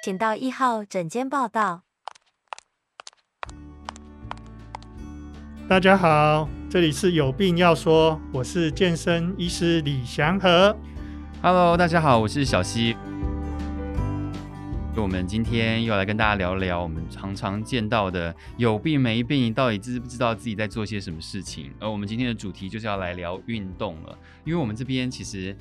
[0.00, 1.82] 请到一号诊间报到。
[5.68, 10.74] 大家好，这里是有病要说，我是健身医师李祥和。
[11.42, 12.96] Hello，大家好，我是小溪。
[14.96, 21.72] 我们今天又来跟大家聊聊我们常常见到的有病没病，到底知不知道自己在做些什么事情？
[21.80, 25.56] 而我们今天的主题就是要来聊运动了，因为我们这边其实。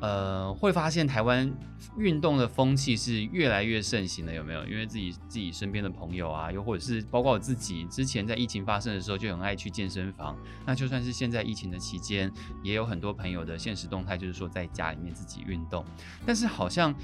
[0.00, 1.50] 呃，会发现台湾
[1.96, 4.62] 运动的风气是越来越盛行的，有没有？
[4.66, 10.36] 因为自己自己身边的朋友啊，又或者是包括我自己，之前在疫情发生的时候就很爱去健身房。
[10.66, 12.30] 那就算是现在疫情的期间，
[12.62, 15.82] 也有很多朋友的现实动态就是说在家里面自己运动。
[16.26, 16.94] 但是好像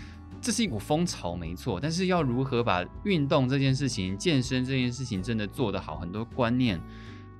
[0.43, 1.81] 这是一股风潮，没错。
[1.81, 6.79] 但是要如何把运动这件事情、健身这件事情真的做得好，很多观念，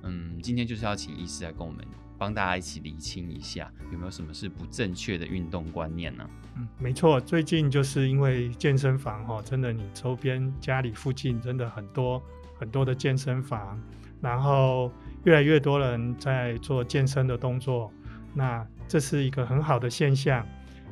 [0.01, 1.85] 嗯，今天就是要请医师来跟我们。
[2.21, 6.29] 帮大家一起理清一下，有没有什么是不正确的运动观念呢？
[6.55, 12.21] 嗯，没错，最近就是因为健身房哈，真的你周边家里附近真的很多
[12.59, 13.81] 很多的健身房，
[14.21, 14.91] 然后
[15.23, 17.91] 越来越多人在做健身的动作，
[18.35, 20.45] 那这是一个很好的现象。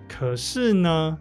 [0.07, 1.15] 可是呢，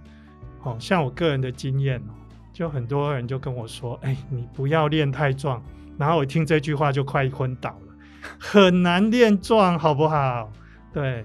[0.58, 2.02] 好像我个人的经验，
[2.50, 5.62] 就很多人就跟我说：“哎，你不要练太壮。”
[5.98, 7.87] 然后我听这句话就快昏倒了。
[8.38, 10.50] 很难练壮，好不好？
[10.92, 11.24] 对，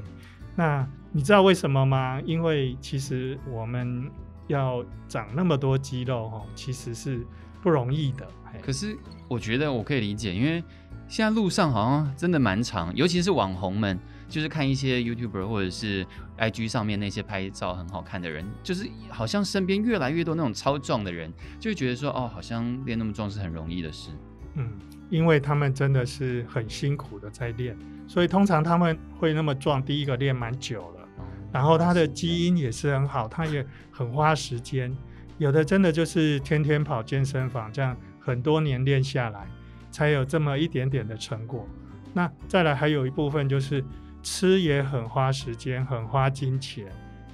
[0.55, 2.21] 那你知道为什么吗？
[2.25, 4.09] 因为其实我们
[4.47, 7.25] 要长那么多肌肉，哦，其实是
[7.61, 8.27] 不容易的。
[8.61, 10.63] 可是我觉得我可以理解，因为
[11.07, 16.05] 现在路上好像真的蛮长，尤其是网红们，就是看一些 YouTuber 或者是
[16.37, 24.11] IG 上面那些拍照很好看的人，就是好像身边越来越多那种超壮的人，就会觉得说，哦，好像练那么壮是很容易的事。
[24.55, 24.71] 嗯。
[25.09, 29.83] 因为他们真的是很辛苦的在练，所以通常他们会那么壮。
[29.83, 31.07] 第一个练蛮久了，
[31.51, 34.95] 然后他的基因也是很好，他也很花时间。
[35.37, 39.45] 有的真的就是天天跑健身房，这样很多年练下来，
[39.91, 41.67] 才有这么一点点的成果。
[42.13, 43.83] 那再来还有一部分就是
[44.23, 46.87] 吃也很花时间，很花金钱，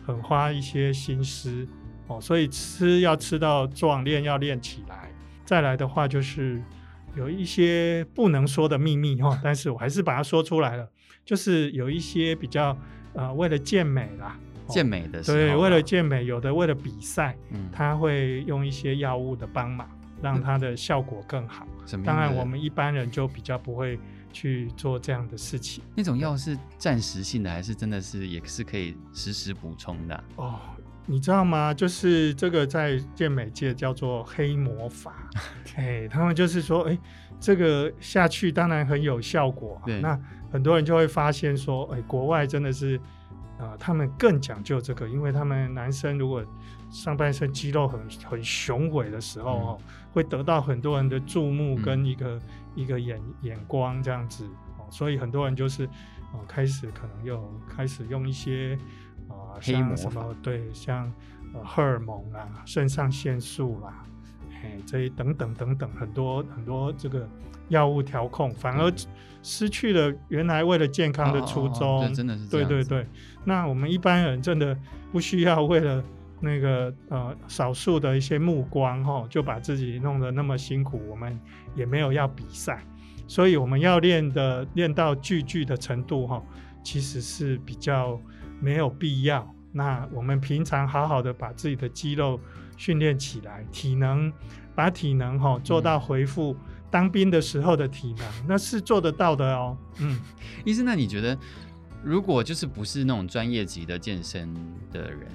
[0.06, 1.66] 很花一些心思
[2.08, 2.20] 哦。
[2.20, 5.10] 所以吃要吃到壮，练要练起来。
[5.46, 6.62] 再来的话就是。
[7.20, 10.90] 有一些不能说的秘密哈， 但是我还是把它说出来了。
[11.26, 12.76] 就是有一些比较
[13.14, 19.88] 呃，为了健美啦，健美的时候，对，为了健美，有的为了比赛，嗯，他会用一些药物的帮忙，
[20.22, 21.68] 让他的效果更好。
[22.06, 24.00] 当然，我们一般人就比较不会
[24.32, 25.84] 去做这样的事情。
[25.94, 30.24] 那种药是暂时性的，还是真的是也是可以时时补充的？
[30.38, 30.60] 哦。
[31.12, 31.74] 你知道吗？
[31.74, 35.28] 就是这个在健美界叫做黑魔法，
[35.76, 36.96] 哎，他们就是说，哎，
[37.40, 39.82] 这个下去当然很有效果。
[39.88, 40.18] 对，那
[40.52, 42.96] 很多人就会发现说，哎，国外真的是，
[43.58, 46.46] 啊、呃，他们更讲究这个，因为他们男生如果
[46.92, 52.42] 上半身肌肉很很雄伟的时候，哦、嗯，会得到很多人的注目跟一个、嗯、
[52.76, 54.46] 一个眼眼光这样子，
[54.78, 55.88] 哦，所以很多人就是，
[56.34, 58.78] 哦，开始可能又开始用一些。
[59.30, 61.12] 啊，像什么对，像
[61.54, 64.06] 呃荷尔蒙啊、肾上腺素啦、啊，
[64.64, 67.28] 哎，这一等等等等很多很多这个
[67.70, 68.92] 药物调控，反而
[69.42, 72.02] 失去了原来为了健康的初衷。
[72.02, 72.48] 哦哦、真的是。
[72.50, 73.08] 对对对，
[73.46, 74.78] 那我们一般人真的
[75.12, 76.04] 不需要为了
[76.40, 81.02] 那个呃少数的一些目光哈、哦，就把自己弄得那么辛苦。
[81.10, 81.40] 我们
[81.76, 82.84] 也没有要比赛，
[83.28, 86.44] 所以我们要练的练到句句的程度哈、哦，
[86.84, 88.20] 其实是比较。
[88.60, 89.54] 没有必要。
[89.72, 92.40] 那我们平常好好的把自己的肌肉
[92.76, 94.32] 训练起来，体能
[94.74, 96.56] 把体能哈做到恢复
[96.90, 99.78] 当兵的时候的体能，嗯、那是做得到的哦。
[100.00, 100.20] 嗯，
[100.66, 101.38] 医生，那你觉得，
[102.04, 104.52] 如果就是不是那种专业级的健身
[104.92, 105.28] 的人，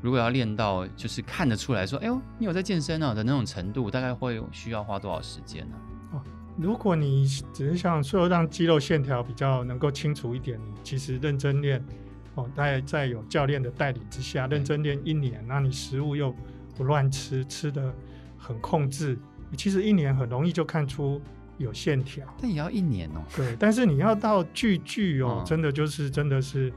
[0.00, 5.76] 如果要练到就是看得出来说，哎呦，你有在健身啊的那种程度，大概会需要花多少时间呢？
[6.12, 6.22] 哦，
[6.56, 11.84] 如果你只是想说让肌肉线条比较能够清楚一点，你其实认真练。
[12.34, 16.34] 哦，在在有教练的带领之下，认真练一年，那你食物又
[16.76, 17.94] 不乱吃，吃的
[18.38, 19.18] 很控制，
[19.56, 21.20] 其实一年很容易就看出
[21.58, 22.26] 有线条。
[22.40, 23.22] 但也要一年哦。
[23.36, 26.72] 对，但是你要到句句哦，真的就是真的是。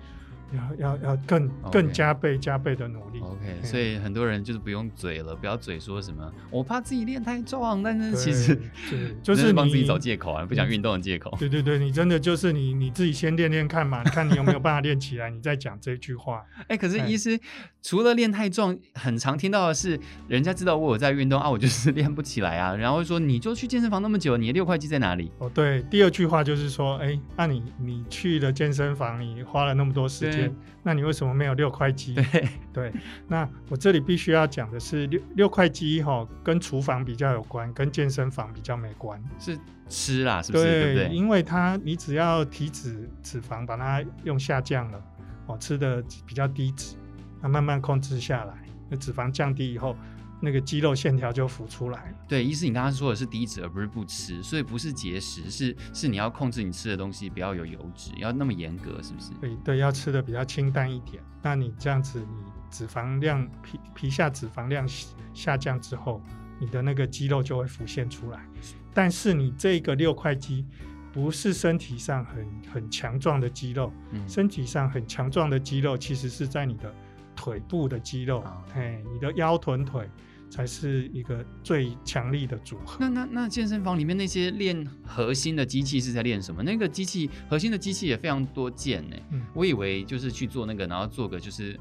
[0.51, 3.19] 要要要更更加倍加倍的努力。
[3.19, 8.57] OK，所以很多人就是不用嘴了，不要嘴说什么我怕自己练太壮，但是其实
[9.23, 11.35] 就是帮自己找借口啊，不想运动的借口。
[11.39, 16.43] 对对对，你真的就是你你自己先练练看嘛，看你有没有办法练起来，你再讲这句话。
[16.67, 17.39] 哎，可是医师
[17.81, 25.31] 除了练太壮，很常听到的是，人家知道我有在运动啊，我就是练不起来啊，然后说你就去健身房那么久，你的六块肌在哪里？
[25.39, 30.32] 哦，对，第二句话就是说，哎，那你你去了健身房，你花了那么多时间。
[30.35, 32.13] 间，那你为什么没有六块肌？
[32.15, 32.93] 对对，
[33.27, 39.21] 那我这里必须要讲的是六六块肌哈，跟厨房比较有关，跟健身房比较没关。
[39.39, 39.57] 是
[39.87, 40.63] 吃啦，是不是？
[40.63, 41.15] 对，对不对？
[41.15, 45.01] 因为它你只要体脂脂肪把它用下降了，
[45.47, 46.95] 哦，吃的比较低脂，
[47.41, 48.53] 那慢慢控制下来，
[48.89, 49.95] 那脂肪降低以后。
[50.43, 52.17] 那个肌肉线条就浮出来了。
[52.27, 59.31] 对，意思你刚刚说的是低脂，而不是不吃，所以不是节食，是是你要控制你吃的东西不要有油脂，要那么严格，是不是？
[59.39, 61.23] 对对，要吃的比较清淡一点。
[61.41, 64.85] 那你这样子，你脂肪量皮皮下脂肪量
[65.33, 66.21] 下降之后，
[66.59, 68.45] 你的那个肌肉就会浮现出来。
[68.93, 70.65] 但是你这个六块肌
[71.13, 76.93] 不是身体上很很强壮的肌肉，嗯，身体上很强壮的肌肉其实是在你的
[77.33, 78.43] 腿部的肌肉，
[78.75, 80.09] 哎，你的腰臀腿。
[80.53, 82.97] 才是一个最强力的组合。
[82.99, 86.61] 那那那健身房里面那些练核心的机器是在练什么？
[86.61, 89.15] 那个机器核心的机器也非常多见呢。
[89.31, 91.75] 嗯，我以为就是去做那个，然后做个就是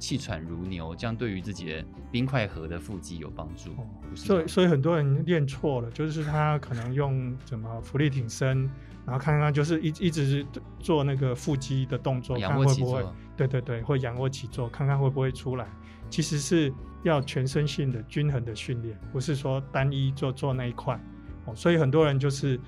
[0.00, 3.70] 气喘如牛，这样对于自己的冰块核的腹肌有帮助。
[3.70, 3.86] 哦，
[4.16, 8.68] 所以所以很多人练错了，就是他可能用什么浮力挺身，
[9.06, 10.44] 然后看看就是一一直
[10.80, 13.14] 做那个腹肌的动作，仰卧起坐。
[13.36, 15.68] 对对对，或仰卧起坐，看看会不会出来。
[16.08, 16.72] 其实是
[17.02, 20.98] 要全身性的均衡的训练，不是说单一做做那一块
[21.44, 21.54] 哦。
[21.54, 22.58] 所以很多人就是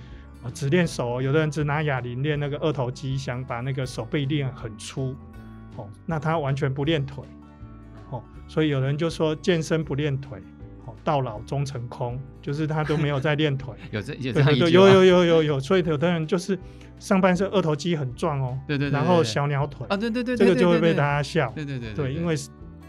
[0.55, 5.17] 只练手，有的人只拿哑铃练那个二头肌，想把那个手背练很粗
[5.77, 7.25] 哦，那他完全不练腿
[8.11, 8.23] 哦。
[8.47, 10.39] 所以有人就说健身不练腿
[10.87, 13.75] 哦，到老终成空，就是他都没有在练腿。
[13.91, 16.57] 有这有这样有有有有有，所以有的人就是
[16.99, 21.51] 上半身二头肌很壮哦，对对对，然后小鸟腿啊，对对对，这个就会被大家笑。
[21.57, 22.37] 对对对对，因为。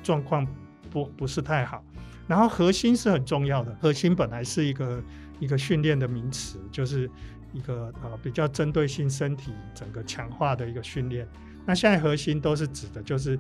[0.01, 0.47] 状况
[0.89, 1.83] 不不是太好，
[2.27, 3.75] 然后核心是很重要的。
[3.81, 5.03] 核心本来是一个
[5.39, 7.09] 一个训练的名词，就是
[7.53, 11.27] 一个呃比较针对性身体整个强化的一个训练。
[11.65, 13.39] 那现在核心都是指的就是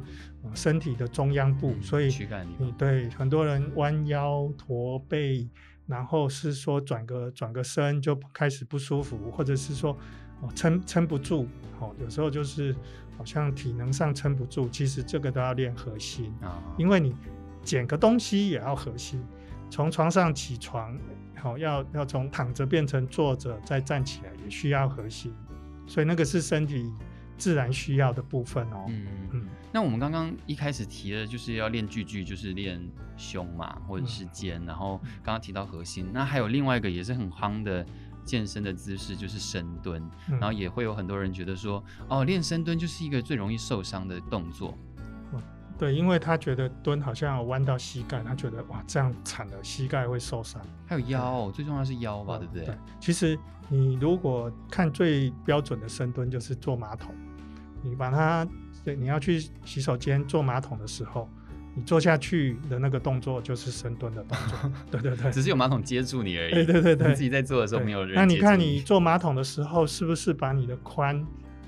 [0.53, 2.13] 身体的中央部，嗯、所以
[2.57, 5.47] 你对很多人弯腰驼背，
[5.87, 9.97] 然后是说转个转个身就开始不舒服，或者是说
[10.55, 11.47] 撑撑不住，
[11.79, 12.75] 哦，有时候就是。
[13.17, 17.13] 好像体能上撑不住，其实这个都要练核心啊，因为你
[17.63, 19.23] 捡个东西也要核心，
[19.69, 20.97] 从床上起床，
[21.35, 25.33] 好要要从躺着变成坐着再站起来也需要核心，
[25.87, 26.91] 所以那个是身体
[27.37, 28.85] 自然需要的部分哦。
[28.87, 29.47] 嗯嗯。
[29.71, 32.81] 那我们刚刚一开始提的就是要练句句，就是练
[33.17, 37.85] 胸嘛，或者是肩，嗯、然后刚刚提到核心，那还有另外一个也是很夯的。
[38.25, 44.77] 健身的姿势就是深蹲，嗯、然后也会有很多人觉得说，哦，练深蹲就是一个最容易受伤的动作。
[45.79, 50.61] 嗯，对，因为他觉得蹲好像要弯到膝盖，他觉得哇，这样惨了，膝盖会受伤。
[50.85, 52.65] 还有腰，最重要是腰吧，嗯、对不对？
[52.65, 52.75] 对。
[52.99, 53.37] 其实
[53.69, 57.15] 你如果看最标准的深蹲，就是坐马桶，
[57.81, 58.47] 你把它，
[58.83, 61.27] 对你要去洗手间坐马桶的时候。
[61.75, 66.51] 你坐下去的那个动作就是深蹲的动作， 对对对， 只是有马桶接住你而已。
[66.65, 68.15] 对对对对，自己在做的时候没有人。
[68.15, 71.23] 那你看你坐马桶的时候，是不是把你的髋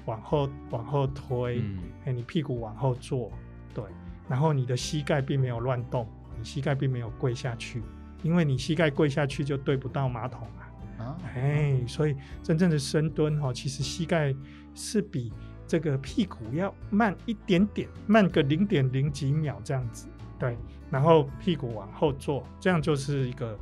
[0.06, 1.60] 往后往后推？
[1.60, 3.32] 哎、嗯欸，你屁股往后坐，
[3.76, 3.84] 对，
[4.32, 6.08] 然后你的膝盖并没有乱动，
[6.38, 7.84] 你膝盖并没有跪下去，
[8.24, 11.04] 因为你膝盖跪下去就对不到马桶了。
[11.04, 14.34] 啊，哎、欸，所以真正的深蹲哈，其实膝盖
[14.74, 15.34] 是比。
[15.68, 20.58] 这个屁股要慢一点点，慢个零点零几秒这样子，对，
[20.90, 23.58] 然后屁股往后坐，这样就是一个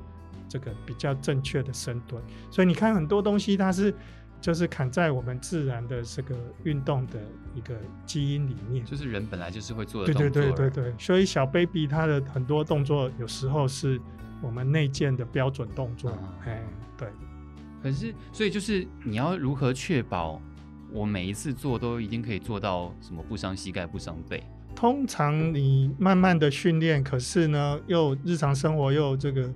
[0.47, 2.19] 这个比较正确的深蹲。
[2.49, 3.93] 所以你看很多东西它是
[4.41, 7.19] 就是砍在我们自然的这个运动的
[7.55, 10.29] 一个基因里面，就是人本来就是会做的动作。
[10.29, 13.99] 对对对对对，所以小 baby 他的很多动作有时候是
[14.41, 16.11] 我们内建的标准动作，
[16.45, 17.07] 哎、嗯，对。
[17.81, 20.41] 可是，所以就是你要如何确保？
[20.91, 24.43] 我每一次做都一定可以做到什么不伤膝盖不伤背。
[24.75, 29.47] 通常你慢慢的训练，可是呢又日常生活又这个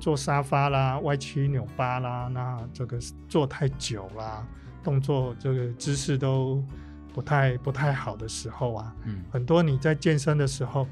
[0.00, 4.44] 坐沙发啦、歪七扭八啦，那这个坐太久啦，
[4.82, 6.64] 动作这个姿势都
[7.12, 10.88] 不太不太好的时候啊，嗯，很多你在健身的时候，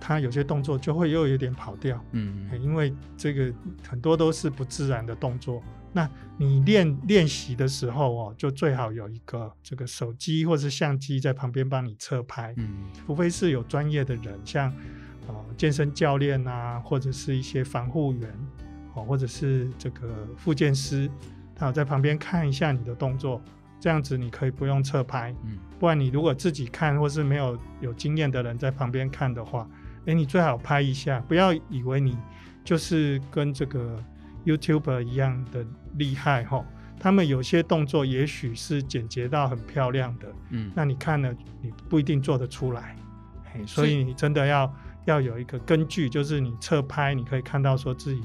[0.00, 3.52] 他有些动作就会又有点跑掉，嗯，因为这个
[3.88, 5.62] 很多都是不自然的动作。
[5.96, 12.52] 那你练练习的时候哦，就最好有一个这个手机或是相机在旁边帮你侧拍。
[12.56, 14.74] 嗯，除非是有专业的人，像
[15.26, 18.30] 呃健身教练啊，或者是一些防护员
[18.94, 21.10] 哦，或者是这个复健师，
[21.54, 23.40] 他有在旁边看一下你的动作，
[23.80, 25.34] 这样子你可以不用侧拍。
[25.44, 29.68] 嗯，不然你如果自己看或是没有有经验的人在旁边看的话，
[30.06, 32.16] 诶，你最好拍一下，不要以为你
[32.62, 34.02] 就是跟这个
[34.44, 35.64] YouTuber 一样的。
[35.96, 36.66] 厉害哈，
[36.98, 42.96] 他们有些动作也许是简洁到很漂亮的，嗯，那你看了你不一定做得出来，
[43.64, 44.66] 所以你真的要
[45.04, 48.22] 要有一个根据，就是你侧拍你可以看到说自己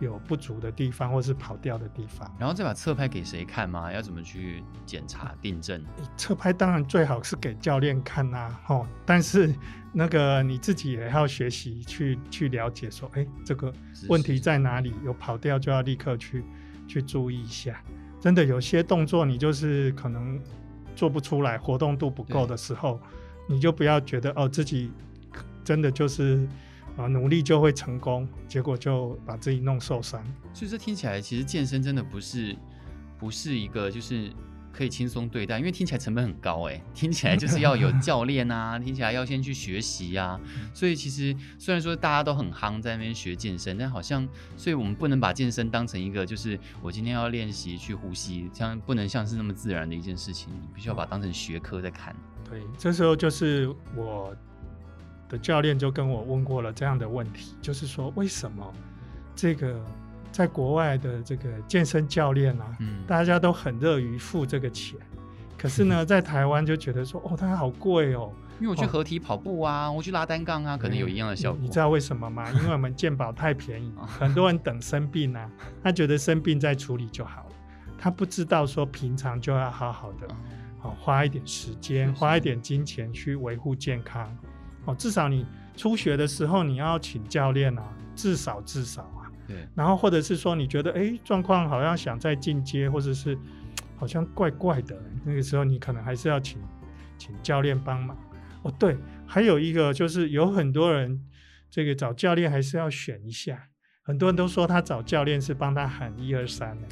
[0.00, 3.92] 有不足的地方或是跑掉的地方，然后再把侧拍给谁看吗？
[3.92, 5.84] 要怎么去检查订正？
[6.16, 9.54] 侧拍当然最好是给教练看呐、啊，吼，但是
[9.92, 13.72] 那个你自己也要学习去去了解说，哎，这个
[14.08, 14.92] 问题在哪里？
[15.04, 16.44] 有跑掉就要立刻去
[16.88, 17.80] 去注意一下。
[18.20, 20.40] 真的有些动作你就是可能
[20.96, 23.00] 做不出来，活动度不够的时候，
[23.48, 24.90] 你就不要觉得哦自己
[25.64, 26.46] 真的就是
[26.96, 30.22] 啊努力就会成功，结果就把自己弄受伤。
[30.52, 32.56] 所以这听起来其实健身真的不是
[33.18, 34.30] 不是一个就是。
[34.74, 40.40] 可以轻松对待，因为听起来成本很高哎， 听起来就是要有教练啊， 听起来要先去学习啊，
[40.72, 44.26] 所以其实虽然说大家都很夯在那边学健身，但好像，
[44.56, 52.16] 所以我们不能把健身当成一个就是我今天要练习去呼吸，像不能像是那么自然的一件事情，你必须要把它当成学科在看。
[52.48, 54.34] 对，这时候就是我
[55.32, 58.72] 的教练就跟我问过了这样的问题，就是说为什么
[59.34, 59.82] 这个。
[60.30, 64.98] 在国外的这个健身教练啊，嗯，大家都很乐于付这个钱，
[65.58, 68.32] 可是呢， 在台湾就觉得说，哦，它好贵哦。
[68.58, 71.60] 因为我去合体跑步啊，哦、我去拉单杠啊，可能有一样的效果。
[71.60, 72.50] 你知道为什么吗？
[72.50, 75.50] 因为我们健保太便宜， 很多人等生病啊，
[75.84, 77.54] 他觉得生病再处理就好了，
[77.98, 80.26] 他不知道说平常就要好好的，
[80.80, 84.34] 哦，花一点时间，花一点金钱去维护健康。
[84.84, 85.46] 哦，至少你
[85.76, 87.82] 初学的时候你要请教练啊，
[88.14, 89.30] 至少至少啊。
[89.46, 93.36] 对，然后或者是说你觉得哎状况好像想再进阶，或者是
[93.96, 96.60] 好像怪怪的，那个时候你可能还是要请
[97.18, 98.16] 请教练帮忙。
[98.62, 98.96] 哦，对，
[99.26, 101.20] 还有一个就是有很多人
[101.68, 103.68] 这个找教练还是要选一下，
[104.02, 106.88] 很多人都说他找教练是帮他喊一二三的，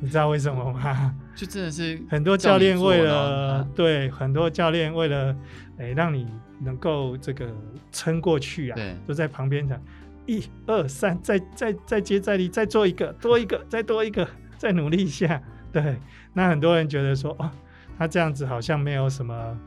[0.00, 1.14] 你知道为什么吗？
[1.36, 5.36] 就真的是很多教练为了对很多教练为了
[5.78, 6.26] 哎让你
[6.60, 7.54] 能够这个
[7.92, 9.80] 撑过去啊，对，都在旁边讲。
[10.26, 15.42] 一二三，再再再接再厉，再做一个，多一个，再多一个，再努力一下。
[15.72, 15.96] 对，
[16.32, 17.50] 那很多人觉得说，哦，
[17.98, 19.58] 他这样子好像没有什么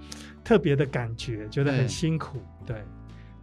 [0.41, 2.37] 特别的感觉，觉得很辛苦。
[2.65, 2.77] 对，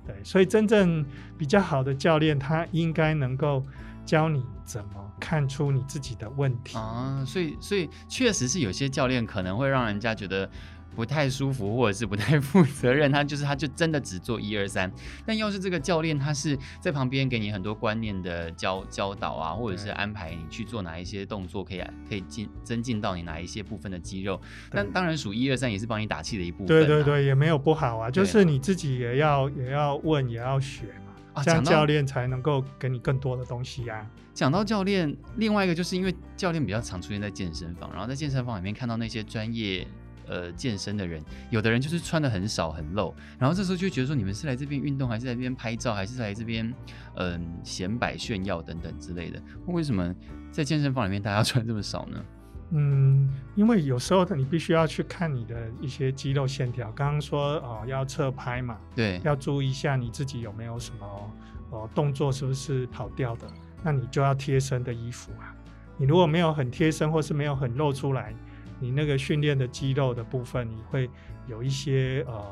[0.06, 1.04] 对，对，所以真正
[1.36, 3.66] 比较好的教练，他应该能够
[4.10, 7.22] 教你怎么看出你自己的问题啊。
[7.24, 10.50] 所以，所以确实是有些教练可能会让人家觉得。
[10.92, 14.90] 不太舒服，或者是不太 负责任，他就是他就真的只做一二三。
[15.24, 24.38] 但要是这个教练，他是在旁边给你很多观念的教教导啊，或者是安排你去做哪一些动作，可以可以进增进到你哪一些部分的肌肉。
[24.68, 26.66] 但当然数一二三也是帮你打气的一部分。
[26.66, 31.09] 对对对，也没有不好啊，就是你自己也要也要问，也要学嘛，
[31.42, 34.06] 这样教练才能够给你更多的东西呀。
[34.34, 39.86] 讲到教练，另外一个就是因为教练比较常出现在健身房，然后在健身房里面看到那些专业。
[40.26, 41.20] 呃，健身的人，
[41.50, 46.72] 有的人就是穿的很少很露，然后这时候就觉得说，你们是来这边运动，还是来这边拍照，还是来这边
[47.16, 49.42] 嗯显摆炫耀等等之类的？
[49.66, 50.14] 为什么
[50.52, 52.24] 在健身房里面大家穿这么少呢？
[52.70, 56.90] 嗯，因为有时候你必须要去看你的一些肌肉线条。
[56.92, 61.32] 刚刚说哦，要侧拍嘛，对，要注意一下你自己有没有什么
[61.70, 63.46] 哦动作是不是跑掉的，
[63.82, 65.54] 那你就要贴身的衣服啊。
[65.96, 68.34] 你如果没有很贴身，或是没有很露出来。
[68.82, 71.10] 你那个训练的肌肉的部分，你会
[71.46, 72.42] 有一些呃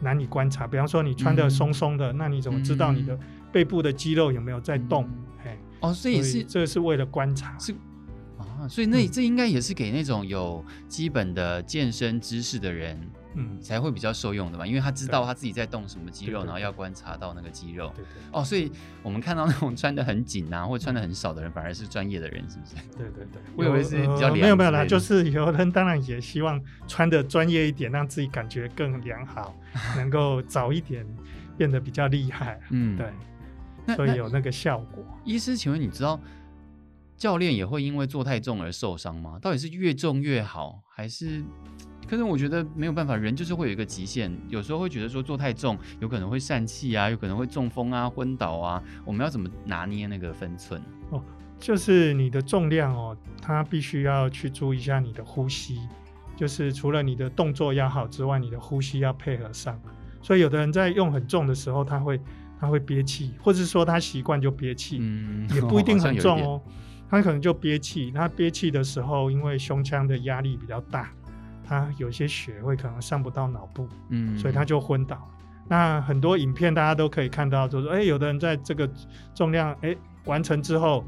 [0.00, 0.66] 难以观察。
[0.66, 3.18] 比方说，你穿的松松的，嗯、那你怎么知道你的
[3.52, 5.04] 背部的肌肉有没有在动？
[5.04, 7.54] 嗯、嘿哦，所以是这是为了观察。
[7.58, 7.74] 是
[8.64, 12.98] 啊，所以那、嗯、这应该也是给那种有基本的健身知识的人。
[13.36, 17.90] 嗯，才会比较受用的吧，因为他知道他自己在动什么肌肉，然后要观察到那个肌肉。
[17.96, 18.70] 对对对哦，所以
[19.02, 22.76] 我们看到那种穿的很紧啊，或者穿的很少的人，反而是专业的人，是不是？
[22.96, 29.52] 对对对，我以为是比较、呃、没有没有啦，就是有人当然也希望穿的专业一点，让自己感觉更良好，
[29.96, 31.04] 能够 早一点
[31.56, 32.60] 变得比较厉害。
[32.70, 35.04] 嗯，对，所以有那个效果。
[35.24, 36.20] 医师，请问你知道
[37.16, 39.38] 教练也会因为做太重而受伤吗？
[39.40, 41.42] 到底是越重越好，还是？
[42.06, 48.82] 可是我觉得没有办法，人就是会有一个极限，有时候会觉得说做太重，有可能会疝气啊，有可能会中风啊、昏倒啊。
[49.06, 50.82] 我们要怎么拿捏那个分寸？
[51.10, 51.22] 哦，
[51.58, 55.78] 就是你的重量哦，它必须要去注意一下你的呼吸，
[56.36, 59.80] 就是除了你的动作要好之外，你的呼吸要配合上。
[60.20, 62.20] 所以有的人在用很重的时候，他会
[62.60, 66.62] 他会憋气，或者是说他习惯就憋气，嗯，也不一定很重哦，
[67.14, 68.10] 他可能就憋气。
[68.10, 71.10] 他憋气的时候，因为胸腔的压力比较大。
[71.66, 75.26] 他有些血会可能上不到脑部，嗯，所以他就昏倒。
[75.66, 78.86] 那很多影片大家都可以看到，就是说，哎，有的人在这个
[79.34, 81.02] 重量哎完成之后，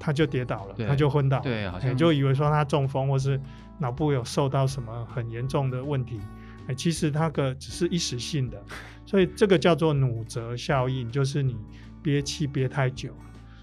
[0.00, 3.38] 他就跌倒了，他就昏倒了，对，好像就以为说他中风或是
[3.78, 6.18] 脑部有受到什么很严重的问题，
[6.68, 8.58] 哎，其实那个只是一时性的，
[9.04, 11.54] 所以这个叫做弩责效应，就是你
[12.02, 13.12] 憋气憋太久，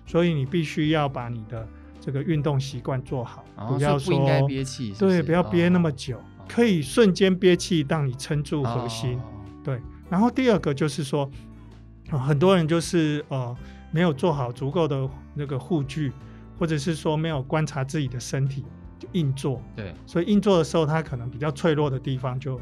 [0.06, 1.68] 所以你必须要把你的
[2.06, 9.24] 这个运动习惯做好，哦、不要说不应该憋气，对，不要憋那么久，哦、可以瞬间憋气，让你撑住核心，哦、
[9.64, 9.82] 对。
[10.10, 11.30] 然后第二个就是说，
[12.10, 13.56] 很多人就是呃。
[13.92, 16.12] 没有做好足够的那个护具，
[16.60, 18.66] 或者是说没有观察自己的身体
[19.00, 22.60] 就硬坐，对，所以硬坐的时候，他可能比较脆弱的地方就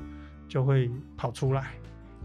[0.47, 1.71] 就会跑出来，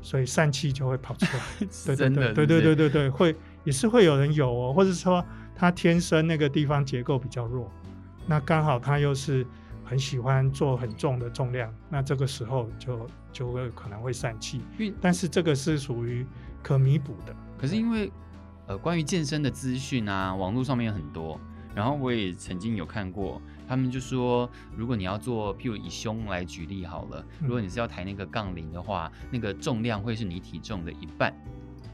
[0.02, 1.42] 所以疝气就会跑出来。
[1.86, 3.34] 对对对对对对对对，会
[3.64, 5.24] 也是会有人有哦，或者说
[5.58, 7.70] 他天生那个地方结构比较弱，
[8.26, 9.46] 那刚好他又是
[9.84, 14.62] 很喜欢做很重的重量，那这个时候就就会可能会散气。
[15.00, 16.24] 但是这个是属于
[16.62, 17.34] 可弥补的。
[17.58, 18.10] 可是因为。
[18.68, 21.40] 呃，关于健身的资讯啊，网络上面有很多。
[21.74, 24.46] 然后我也曾经有看过，他们就说，
[24.76, 31.34] 如果你要做，譬如以胸来举例好了，如果你是要抬那个杠铃的话，嗯、那个重量会是你体重的一半。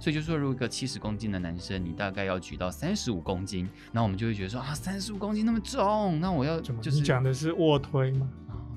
[0.04, 8.28] 所以就说，如果一个七十公斤的男生，你大概要举到三十五公斤，那我们就会觉得说啊，三十五公斤那么重，那我要就是讲的是卧推吗？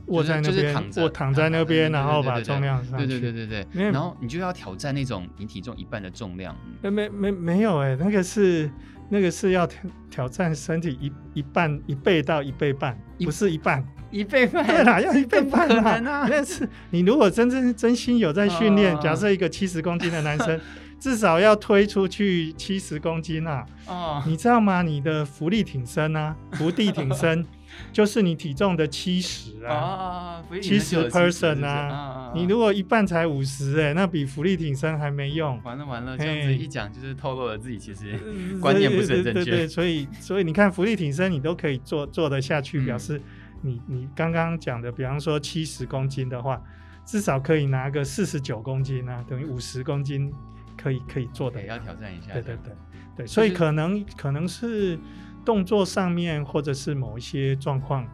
[0.06, 3.06] 卧在那边，就是躺着，躺在那边，然后把重量上去。
[3.06, 3.92] 对对对对对。
[3.92, 6.56] 然后你就要挑战那种你体重一半的重量。
[6.82, 8.72] 没没没没有哎，那个是
[9.10, 14.66] 那个是要挑挑战身体一一半一倍到一倍半，不是一半一倍半。
[14.66, 15.68] 对啦，要一倍半
[16.08, 16.26] 啊！
[16.30, 20.58] 那是你如果真正真心有在训练，假设一个七十公斤的男生，
[21.00, 23.66] 至少要推出去七十公斤啊！
[23.88, 24.82] 哦，你知道吗？
[24.82, 27.46] 你的浮力挺身啊，伏地挺身。
[27.94, 35.62] 就是你体重的七十啊，七十 percent 啊，你如果一半才五十哎，那比浮力挺身还没用。
[35.63, 38.18] 完了完了，这样子一讲就是透露了自己其实
[38.60, 39.44] 观念不是很正确。
[39.44, 43.22] 对，对，对，所以所以你看浮力挺身你都可以做做得下去，表示
[43.62, 46.60] 你你刚刚讲的，比方说七十公斤的话，
[47.06, 50.34] 至少可以拿个四十九公斤啊，等于五十公斤
[50.78, 51.62] 可以可以做的。
[51.66, 52.32] 要挑战一下。
[52.34, 52.74] 对对对
[53.16, 54.98] 对，所以可能可能是。
[55.46, 58.06] 动作上面或者是某一些状况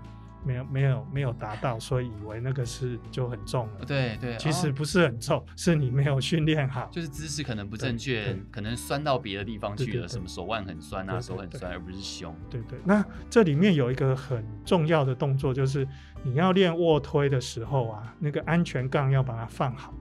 [0.46, 3.86] 没有没有没有达到，所以以为那个是就很重了。
[3.88, 12.36] 对对，其实不是很重，哦、是你没有训练好，就是姿势可能不正确，可能酸到别的地方去了，什么手腕很酸啊，手很酸，而不是胸。
[12.52, 15.88] 对，对对，那这里面有一个很重要的动作，就是
[16.22, 19.92] 你要练卧推的时候啊，那个安全杠要把它放好。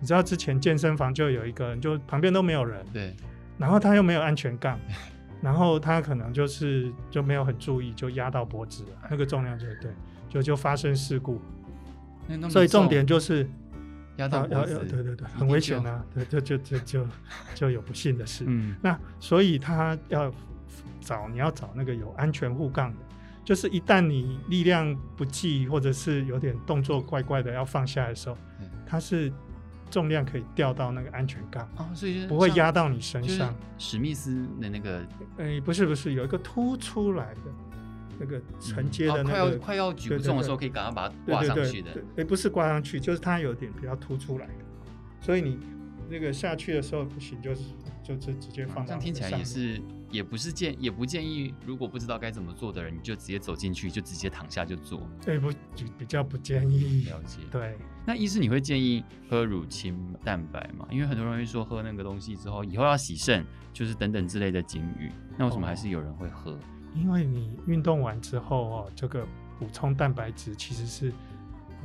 [0.00, 3.14] 你知道之前健身房就有一个人，就旁边都没有人，对，
[3.58, 4.78] 然后他又没有安全杠。
[5.42, 9.90] 然后他可能就是就没有很注意，就压到脖子了，那个重量就对，
[10.28, 11.40] 就就发生事故。
[12.50, 13.48] 所以重点就是
[14.16, 17.06] 压到脖子，对对对，很危险啊，对，就就就就
[17.54, 18.44] 就有不幸的事。
[18.46, 20.30] 嗯，那所以他要
[21.00, 22.98] 找你要找那个有安全护杠的，
[23.42, 28.36] 就是一旦你力量不济或者是有点动作怪怪的要放下的时候，
[28.86, 29.32] 他是。
[29.90, 33.54] 重量可以掉到那个安全杠啊，所以不会压到你身上。
[33.76, 35.00] 史密斯的那个，
[35.36, 37.40] 哎、欸，不是不是，有一个凸出来的
[38.18, 41.90] 那个承接的快要快要举不重的时候，可以赶快把它挂上去的。
[41.90, 44.64] 哎、欸，不是挂上去，就是它有点比较凸出来的，
[45.20, 45.58] 所以你
[46.08, 47.62] 那个下去的时候不行，就是
[48.02, 48.84] 就是直接放。
[48.84, 49.80] 这样听起来也是。
[50.10, 55.08] 也不是建，也不建议，如果不知道该怎么做的人，你就直接走进去，就直接躺下就做。
[55.24, 55.52] 对，不
[55.96, 57.04] 比较不建议。
[57.04, 57.38] 了解。
[57.48, 60.84] 对，那医师你会建议喝乳清蛋白吗？
[60.90, 65.12] 因为很多人会说喝那个东西之后，以后要洗肾，就是等等之类的警语。
[65.38, 66.50] 那为什么还是有人会喝？
[66.50, 66.58] 哦，
[66.96, 69.24] 因为你运动完之后哦，这个
[69.60, 71.12] 补充蛋白质其实是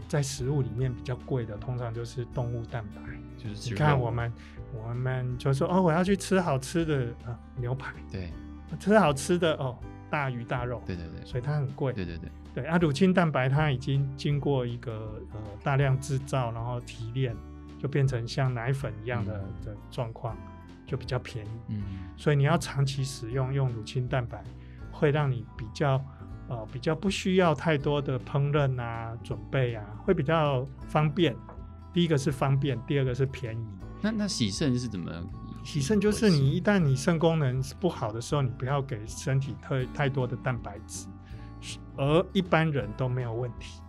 [0.07, 3.01] 在食物里面比较贵的，通常就是动物蛋白。
[3.37, 4.31] 就是你看我们。
[4.73, 8.29] 我们就说哦，我要去吃好吃的啊牛排，对，
[8.77, 9.77] 吃好吃的哦
[10.09, 12.29] 大鱼大肉，对对对，所以它很贵，对对对。
[12.53, 17.33] 对啊，乳清蛋白它已经经过一个呃大量制造，然后提炼，
[17.79, 20.35] 就变成像奶粉一样的、嗯、的状况，
[20.85, 21.83] 就比较便宜，嗯，
[22.17, 24.43] 所以你要长期使用用乳清蛋白，
[24.91, 26.03] 会让你比较
[26.47, 31.35] 呃比较不需要太多的烹饪啊准备啊，会比较方便。
[31.93, 33.65] 第一个是方便，第二个是便宜。
[34.01, 35.11] 那那洗肾是怎么？
[35.63, 41.07] 洗肾就是你一旦你肾功能不好的时候，你不要给身体太太多的蛋白质，
[41.95, 43.81] 而一般人都没有问题。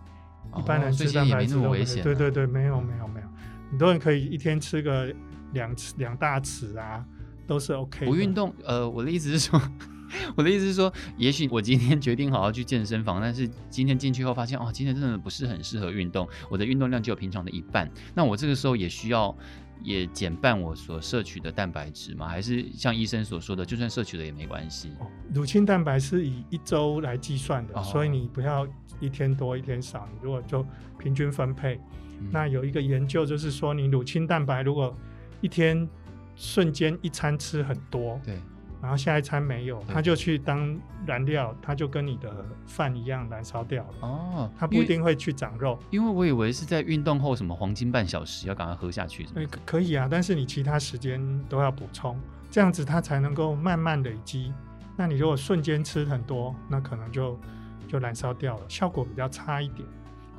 [0.51, 2.01] 哦、一般人吃蛋白质都没危险。
[2.01, 3.27] 对对对，没有没有没有，
[3.69, 5.13] 很多人可以一天吃个
[5.51, 7.05] 两次两大匙啊，
[7.45, 8.05] 都是 OK。
[8.05, 9.61] 不运动，呃，我的意思是说。
[10.35, 17.89] 我的意思是说，也许我今天决定好好去健身房，但是今天进去后发现，哦，今天真的不是很适合运动，我的运动量只有平常的一半。
[18.13, 19.35] 那我这个时候也需要
[19.83, 22.27] 也减半我所摄取的蛋白质吗？
[22.27, 24.89] 还是像医生所说的，就算摄取了也没关系？
[24.99, 28.67] 哦，乳清蛋白是以一周来计算的，哦，所以你不要
[28.99, 30.65] 一天多一天少，你如果就
[30.97, 31.79] 平均分配。
[32.19, 34.95] 嗯、那有一个研究就是说，你乳清蛋白如果
[35.41, 35.87] 一天
[36.35, 38.39] 瞬间一餐吃很多，对。
[38.81, 43.89] 然后下一餐没有，它就去当燃料，它就跟你的饭一样燃烧掉了。
[44.01, 45.77] 哦，它不一定会去长肉。
[45.89, 49.25] 因为我以为是在运动后什么黄金半小时要赶快喝下去。
[49.49, 52.19] 可可以啊，但是你其他时间都要补充，
[52.51, 54.53] 这样子它才能够慢慢累积。
[54.95, 57.39] 那你如果瞬间吃很多，那可能就
[57.87, 59.87] 就燃烧掉了，效果比较差一点。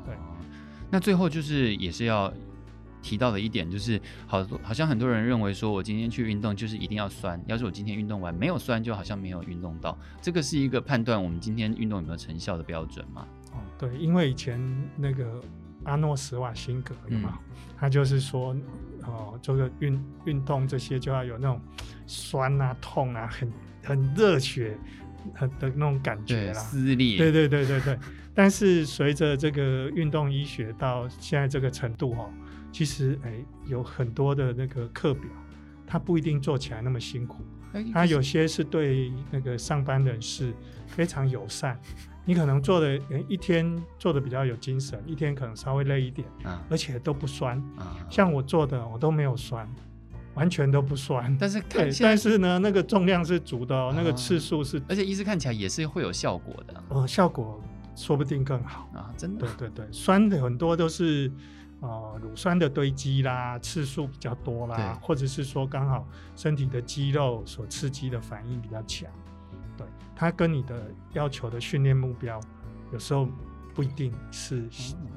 [0.06, 0.36] 对，哦、
[0.90, 2.32] 那最后就是也是要。
[3.08, 7.42] 提到的一点就是，好多好像很多人认为说，我今天去运动就是一定要酸。
[7.46, 9.98] 要是我今天运动完没有酸，就好像没有运动到。
[10.20, 13.26] 这个是一个判断我们今天运动有没有成效的标准吗？
[13.52, 14.60] 哦，对，因为以前
[14.94, 15.40] 那个
[15.84, 18.54] 阿诺·史瓦辛格有嘛，嗯、他就是说，
[19.04, 21.58] 哦，这个运运动这些就要有那种
[22.06, 23.50] 酸啊、痛啊，很
[23.82, 24.76] 很热血
[25.34, 27.16] 很的那种感觉啦，撕裂。
[27.16, 27.98] 对对对对对。
[28.34, 32.30] 但是随着这个运动医学到现在这个程度，哦。
[32.72, 33.34] 其实，哎，
[33.66, 35.24] 有很多的那个课表，
[35.86, 37.42] 它不一定做起来那么辛苦。
[37.92, 40.54] 它有些是对那个上班人士
[40.86, 41.78] 非常友善。
[42.24, 46.26] 你可能做的，哎，一天做的比较有精神，一天可能稍微累一点，
[46.68, 47.62] 而且都不酸。
[48.10, 49.66] 像我做的，我都没有酸，
[50.34, 51.34] 完全都不酸。
[51.40, 56.82] 但是看，但是呢，那个重量是足的哦，那个次数是，而且医师看起来也是会有效果的。
[56.90, 57.62] 呃，效果
[57.96, 59.46] 说不定更好啊，真的。
[59.56, 61.30] 对对对，酸的很多都是。
[61.80, 69.08] 呃，乳酸的堆积啦，次数比较多啦，或者是说刚好身体的肌肉所刺激的反应比较强，
[69.76, 69.86] 对，
[70.16, 72.40] 它跟你的要求的训练目标
[72.92, 73.28] 有时候
[73.74, 74.68] 不一定是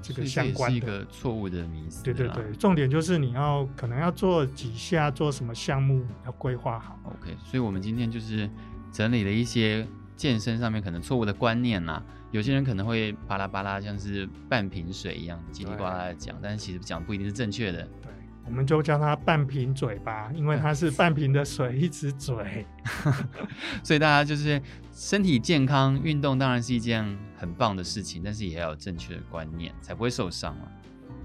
[0.03, 2.03] 这个相关的，是一个错误的迷思。
[2.03, 6.99] 对对对，重点就是你要可能要做几下，做什么项目要规划好。
[7.05, 8.47] OK，所以我们今天就是
[8.91, 9.87] 整理了一些。
[10.21, 17.81] 健身上面可能错误的观念呐、啊，有些人可能会巴拉巴拉，像是半瓶水一样叽里呱啦的讲，但是其实讲不一定是正确的。
[18.03, 18.11] 对，
[18.45, 22.67] 我们就叫它半瓶嘴吧，因为它是半瓶的水，一直嘴。
[23.81, 24.61] 所以大家就是
[24.93, 27.03] 身体健康，运动当然是一件
[27.35, 30.69] 很棒的事情，但是也要有正确的观念，才不会受伤啊。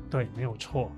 [0.08, 0.90] 对，没有错。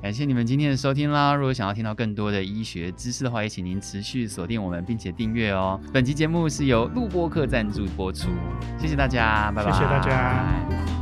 [0.00, 1.34] 感谢你们今天的收听啦！
[1.34, 5.78] 如果想要听到更多的医学知识的话，也请您持续锁定我们，并且订阅哦。
[5.92, 8.28] 本期节目是由录播客赞助播出，
[8.78, 9.72] 谢谢大家，拜拜。
[9.72, 10.97] 谢谢大家。